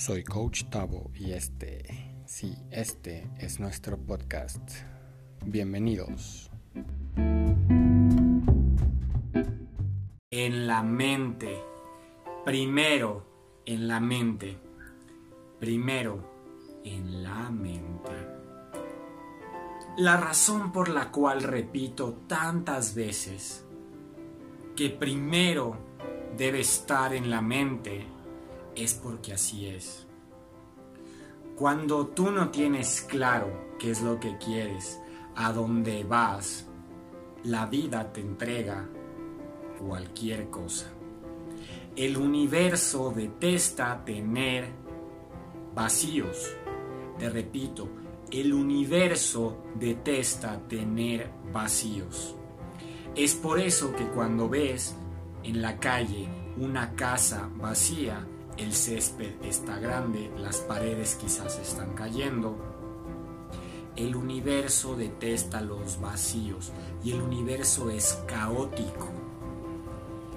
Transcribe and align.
Soy 0.00 0.24
Coach 0.24 0.64
Tavo 0.70 1.10
y 1.14 1.32
este, 1.32 1.84
sí, 2.24 2.56
este 2.70 3.28
es 3.38 3.60
nuestro 3.60 3.98
podcast. 3.98 4.62
Bienvenidos. 5.44 6.50
En 10.30 10.66
la 10.66 10.82
mente. 10.82 11.54
Primero 12.46 13.26
en 13.66 13.88
la 13.88 14.00
mente. 14.00 14.56
Primero 15.58 16.80
en 16.82 17.22
la 17.22 17.50
mente. 17.50 18.12
La 19.98 20.16
razón 20.16 20.72
por 20.72 20.88
la 20.88 21.10
cual 21.10 21.42
repito 21.42 22.22
tantas 22.26 22.94
veces 22.94 23.66
que 24.74 24.88
primero 24.88 25.76
debe 26.38 26.60
estar 26.60 27.12
en 27.12 27.28
la 27.28 27.42
mente 27.42 28.19
es 28.76 28.94
porque 28.94 29.32
así 29.32 29.66
es. 29.66 30.06
Cuando 31.56 32.06
tú 32.06 32.30
no 32.30 32.50
tienes 32.50 33.02
claro 33.02 33.76
qué 33.78 33.90
es 33.90 34.00
lo 34.00 34.18
que 34.18 34.38
quieres, 34.38 34.98
a 35.36 35.52
dónde 35.52 36.04
vas, 36.04 36.66
la 37.44 37.66
vida 37.66 38.12
te 38.12 38.20
entrega 38.20 38.88
cualquier 39.78 40.50
cosa. 40.50 40.90
El 41.96 42.16
universo 42.16 43.12
detesta 43.14 44.04
tener 44.04 44.68
vacíos. 45.74 46.54
Te 47.18 47.28
repito, 47.28 47.88
el 48.30 48.54
universo 48.54 49.64
detesta 49.74 50.58
tener 50.68 51.30
vacíos. 51.52 52.36
Es 53.16 53.34
por 53.34 53.58
eso 53.58 53.94
que 53.94 54.06
cuando 54.06 54.48
ves 54.48 54.94
en 55.42 55.60
la 55.60 55.78
calle 55.78 56.28
una 56.56 56.94
casa 56.94 57.50
vacía, 57.56 58.26
el 58.60 58.74
césped 58.74 59.42
está 59.42 59.78
grande, 59.78 60.30
las 60.36 60.58
paredes 60.58 61.14
quizás 61.14 61.58
están 61.58 61.94
cayendo. 61.94 62.56
El 63.96 64.14
universo 64.14 64.96
detesta 64.96 65.62
los 65.62 65.98
vacíos 65.98 66.70
y 67.02 67.12
el 67.12 67.22
universo 67.22 67.88
es 67.88 68.22
caótico. 68.26 69.08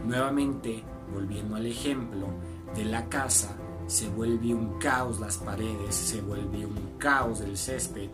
Nuevamente, 0.06 0.84
volviendo 1.14 1.58
al 1.58 1.66
ejemplo 1.66 2.28
de 2.74 2.86
la 2.86 3.10
casa, 3.10 3.58
se 3.88 4.08
vuelve 4.08 4.54
un 4.54 4.80
caos 4.80 5.20
las 5.20 5.38
paredes, 5.38 5.94
se 5.94 6.22
vuelve 6.22 6.66
un 6.66 6.98
caos 6.98 7.42
el 7.42 7.58
césped 7.58 8.10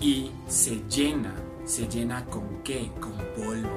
y 0.00 0.30
se 0.48 0.82
llena, 0.88 1.34
se 1.66 1.86
llena 1.86 2.24
con 2.24 2.62
qué? 2.64 2.90
Con 2.98 3.12
polvo, 3.36 3.68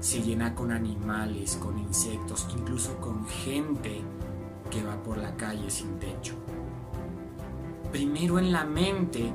se 0.00 0.22
llena 0.22 0.54
con 0.54 0.70
animales, 0.70 1.56
con 1.56 1.78
insectos, 1.78 2.46
incluso 2.54 2.94
con 2.98 3.26
gente 3.26 4.02
que 4.70 4.82
va 4.82 5.02
por 5.02 5.18
la 5.18 5.36
calle 5.36 5.70
sin 5.70 5.98
techo. 5.98 6.34
Primero 7.92 8.38
en 8.38 8.52
la 8.52 8.64
mente 8.64 9.32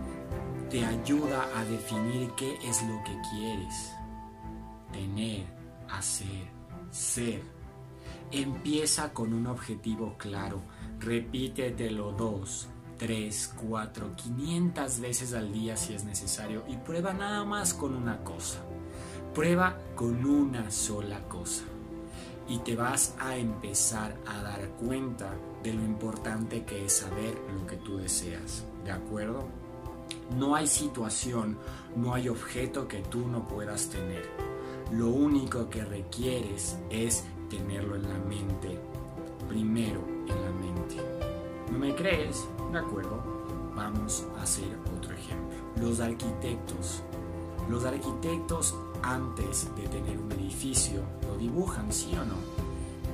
te 0.69 0.85
ayuda 0.85 1.47
a 1.55 1.65
definir 1.65 2.31
qué 2.31 2.57
es 2.63 2.81
lo 2.83 3.03
que 3.03 3.17
quieres. 3.31 3.93
Tener, 4.91 5.45
hacer, 5.89 6.47
ser. 6.91 7.41
Empieza 8.31 9.13
con 9.13 9.33
un 9.33 9.47
objetivo 9.47 10.15
claro. 10.17 10.61
Repítetelo 10.99 12.11
dos, 12.11 12.67
tres, 12.97 13.53
cuatro, 13.59 14.15
quinientas 14.15 14.99
veces 14.99 15.33
al 15.33 15.51
día 15.51 15.75
si 15.75 15.93
es 15.93 16.03
necesario 16.03 16.63
y 16.67 16.77
prueba 16.77 17.13
nada 17.13 17.43
más 17.43 17.73
con 17.73 17.95
una 17.95 18.23
cosa. 18.23 18.59
Prueba 19.33 19.77
con 19.95 20.25
una 20.25 20.69
sola 20.71 21.19
cosa 21.27 21.63
y 22.51 22.57
te 22.57 22.75
vas 22.75 23.15
a 23.17 23.37
empezar 23.37 24.13
a 24.27 24.43
dar 24.43 24.67
cuenta 24.71 25.33
de 25.63 25.73
lo 25.73 25.85
importante 25.85 26.65
que 26.65 26.85
es 26.85 26.97
saber 26.97 27.33
lo 27.57 27.65
que 27.65 27.77
tú 27.77 27.97
deseas. 27.97 28.65
¿De 28.83 28.91
acuerdo? 28.91 29.47
No 30.37 30.53
hay 30.53 30.67
situación, 30.67 31.57
no 31.95 32.13
hay 32.13 32.27
objeto 32.27 32.89
que 32.89 32.99
tú 33.03 33.25
no 33.29 33.47
puedas 33.47 33.87
tener. 33.87 34.29
Lo 34.91 35.07
único 35.07 35.69
que 35.69 35.85
requieres 35.85 36.77
es 36.89 37.23
tenerlo 37.49 37.95
en 37.95 38.09
la 38.09 38.19
mente. 38.19 38.77
Primero 39.47 40.01
en 40.27 40.43
la 40.43 40.51
mente. 40.51 40.97
¿No 41.71 41.79
me 41.79 41.95
crees? 41.95 42.45
De 42.73 42.79
acuerdo. 42.79 43.23
Vamos 43.73 44.25
a 44.37 44.41
hacer 44.41 44.77
otro 44.97 45.13
ejemplo. 45.13 45.57
Los 45.79 46.01
arquitectos. 46.01 47.01
Los 47.71 47.85
arquitectos 47.85 48.75
antes 49.01 49.73
de 49.77 49.87
tener 49.87 50.17
un 50.17 50.29
edificio 50.33 51.03
lo 51.25 51.37
dibujan, 51.37 51.89
¿sí 51.89 52.11
o 52.17 52.25
no? 52.25 52.35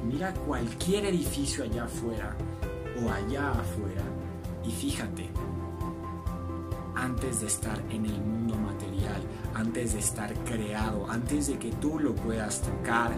Mira 0.03 0.33
cualquier 0.33 1.05
edificio 1.05 1.63
allá 1.63 1.83
afuera 1.83 2.35
o 2.99 3.07
allá 3.07 3.51
afuera 3.51 4.01
y 4.65 4.71
fíjate, 4.71 5.29
antes 6.95 7.41
de 7.41 7.47
estar 7.47 7.79
en 7.91 8.07
el 8.07 8.19
mundo 8.19 8.55
material, 8.55 9.21
antes 9.53 9.93
de 9.93 9.99
estar 9.99 10.33
creado, 10.43 11.07
antes 11.07 11.45
de 11.45 11.59
que 11.59 11.71
tú 11.73 11.99
lo 11.99 12.15
puedas 12.15 12.63
tocar, 12.63 13.11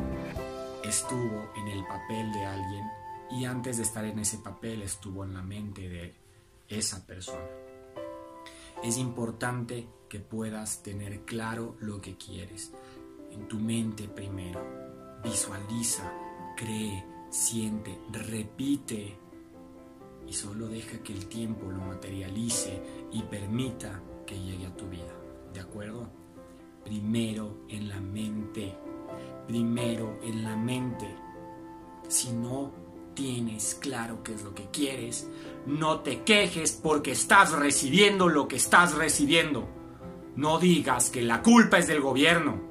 estuvo 0.83 1.53
en 1.55 1.67
el 1.69 1.85
papel 1.87 2.33
de 2.33 2.45
alguien 2.45 2.83
y 3.31 3.45
antes 3.45 3.77
de 3.77 3.83
estar 3.83 4.03
en 4.03 4.19
ese 4.19 4.39
papel 4.39 4.81
estuvo 4.81 5.23
en 5.23 5.35
la 5.35 5.41
mente 5.41 5.87
de 5.87 6.15
esa 6.67 7.07
persona. 7.07 7.47
Es 8.81 8.97
importante 8.97 9.89
que 10.07 10.19
puedas 10.19 10.81
tener 10.83 11.25
claro 11.25 11.75
lo 11.81 11.99
que 11.99 12.15
quieres. 12.15 12.73
En 13.31 13.47
tu 13.47 13.59
mente 13.59 14.07
primero. 14.07 14.61
Visualiza, 15.21 16.09
cree, 16.55 17.03
siente, 17.29 17.99
repite. 18.11 19.17
Y 20.25 20.31
solo 20.31 20.69
deja 20.69 21.03
que 21.03 21.11
el 21.11 21.25
tiempo 21.27 21.69
lo 21.69 21.79
materialice 21.79 22.81
y 23.11 23.21
permita 23.23 24.01
que 24.25 24.39
llegue 24.39 24.67
a 24.67 24.77
tu 24.77 24.87
vida. 24.87 25.13
¿De 25.53 25.59
acuerdo? 25.59 26.09
Primero 26.85 27.65
en 27.67 27.89
la 27.89 27.99
mente. 27.99 28.77
Primero 29.45 30.19
en 30.23 30.43
la 30.43 30.55
mente. 30.55 31.07
Si 32.07 32.31
tienes 33.19 33.75
claro 33.75 34.23
qué 34.23 34.33
es 34.33 34.43
lo 34.43 34.55
que 34.55 34.69
quieres, 34.71 35.29
no 35.65 35.99
te 35.99 36.23
quejes 36.23 36.71
porque 36.71 37.11
estás 37.11 37.51
recibiendo 37.51 38.29
lo 38.29 38.47
que 38.47 38.55
estás 38.55 38.95
recibiendo. 38.95 39.67
No 40.37 40.57
digas 40.57 41.09
que 41.09 41.21
la 41.21 41.41
culpa 41.41 41.79
es 41.79 41.87
del 41.87 41.99
gobierno. 41.99 42.61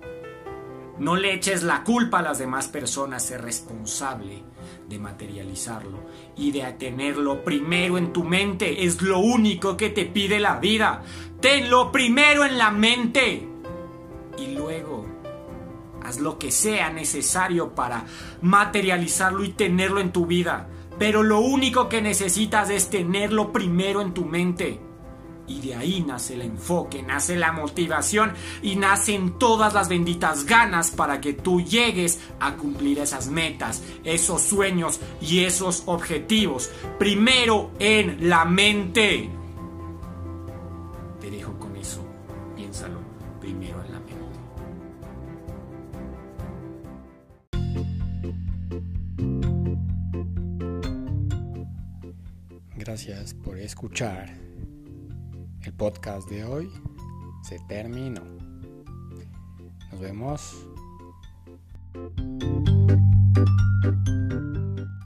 No 0.98 1.16
le 1.16 1.34
eches 1.34 1.62
la 1.64 1.84
culpa 1.84 2.20
a 2.20 2.22
las 2.22 2.38
demás 2.38 2.66
personas, 2.66 3.26
sé 3.26 3.36
responsable 3.36 4.42
de 4.88 4.98
materializarlo 4.98 5.98
y 6.34 6.50
de 6.50 6.62
tenerlo 6.78 7.44
primero 7.44 7.98
en 7.98 8.14
tu 8.14 8.24
mente. 8.24 8.86
Es 8.86 9.02
lo 9.02 9.18
único 9.18 9.76
que 9.76 9.90
te 9.90 10.06
pide 10.06 10.40
la 10.40 10.58
vida. 10.58 11.02
Tenlo 11.42 11.92
primero 11.92 12.46
en 12.46 12.56
la 12.56 12.70
mente. 12.70 13.46
Y 14.38 14.54
luego 14.54 15.04
lo 16.16 16.38
que 16.38 16.50
sea 16.50 16.90
necesario 16.90 17.74
para 17.74 18.06
materializarlo 18.40 19.44
y 19.44 19.50
tenerlo 19.50 20.00
en 20.00 20.12
tu 20.12 20.24
vida. 20.24 20.68
Pero 20.98 21.22
lo 21.22 21.40
único 21.40 21.88
que 21.88 22.02
necesitas 22.02 22.70
es 22.70 22.90
tenerlo 22.90 23.52
primero 23.52 24.00
en 24.00 24.14
tu 24.14 24.24
mente. 24.24 24.80
Y 25.46 25.60
de 25.60 25.74
ahí 25.74 26.04
nace 26.06 26.34
el 26.34 26.42
enfoque, 26.42 27.02
nace 27.02 27.34
la 27.36 27.52
motivación 27.52 28.32
y 28.62 28.76
nacen 28.76 29.38
todas 29.38 29.72
las 29.72 29.88
benditas 29.88 30.44
ganas 30.44 30.90
para 30.90 31.20
que 31.22 31.32
tú 31.32 31.62
llegues 31.62 32.20
a 32.38 32.54
cumplir 32.56 32.98
esas 32.98 33.28
metas, 33.28 33.82
esos 34.04 34.42
sueños 34.42 35.00
y 35.22 35.44
esos 35.44 35.84
objetivos. 35.86 36.70
Primero 36.98 37.70
en 37.78 38.28
la 38.28 38.44
mente. 38.44 39.30
Te 41.20 41.30
dejo 41.30 41.58
con 41.58 41.74
eso. 41.76 42.04
Piénsalo 42.54 42.98
primero 43.40 43.82
en 43.84 43.92
la 43.92 44.00
mente. 44.00 44.27
Gracias 52.88 53.34
por 53.34 53.58
escuchar. 53.58 54.34
El 55.62 55.74
podcast 55.74 56.26
de 56.30 56.42
hoy 56.42 56.70
se 57.42 57.58
terminó. 57.68 58.24
Nos 59.92 60.00
vemos. 60.00 60.66